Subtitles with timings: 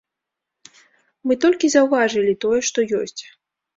[1.31, 3.21] Мы толькі заўважылі тое, што ёсць.